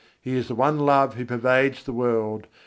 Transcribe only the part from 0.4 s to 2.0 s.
the One Love who Pervades the